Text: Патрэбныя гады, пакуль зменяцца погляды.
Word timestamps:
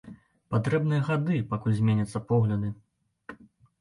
Патрэбныя 0.53 1.01
гады, 1.09 1.37
пакуль 1.53 1.77
зменяцца 1.81 2.25
погляды. 2.33 2.67